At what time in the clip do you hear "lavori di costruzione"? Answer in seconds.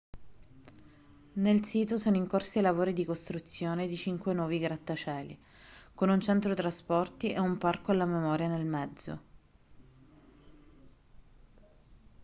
2.63-3.85